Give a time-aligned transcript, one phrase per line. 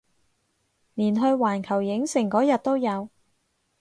[0.95, 3.07] 連去環球影城嗰日都有